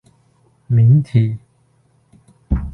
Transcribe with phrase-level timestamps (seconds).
[0.73, 1.37] 明體